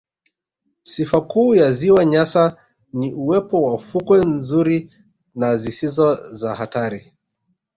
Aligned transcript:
Sifa 0.83 1.21
kuu 1.21 1.55
ya 1.55 1.71
ziwa 1.71 2.05
Nyasa 2.05 2.57
ni 2.93 3.13
uwepo 3.13 3.61
wa 3.63 3.77
fukwe 3.79 4.25
nzuri 4.25 4.91
na 5.35 5.57
zisizo 5.57 6.15
za 6.31 6.55
hatari 6.55 7.13